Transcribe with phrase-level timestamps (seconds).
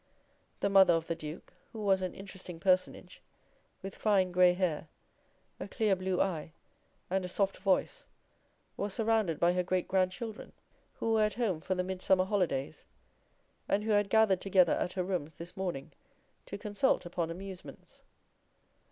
[0.61, 3.21] The mother of the Duke, who was an interesting personage,
[3.83, 4.87] with fine grey hair,
[5.59, 6.53] a clear blue eye,
[7.11, 8.07] and a soft voice,
[8.77, 10.53] was surrounded by her great grandchildren,
[10.95, 12.83] who were at home for the Midsummer holidays,
[13.69, 15.91] and who had gathered together at her rooms this morning
[16.47, 18.01] to consult upon amusements.